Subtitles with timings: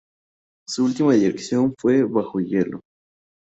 [0.67, 2.79] Su última dirección fue "Bajo hielo".